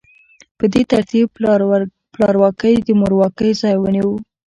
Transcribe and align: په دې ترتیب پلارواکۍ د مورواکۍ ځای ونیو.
په 0.57 0.65
دې 0.73 0.81
ترتیب 0.91 1.25
پلارواکۍ 2.15 2.75
د 2.87 2.89
مورواکۍ 2.99 3.51
ځای 3.61 3.75
ونیو. 3.79 4.11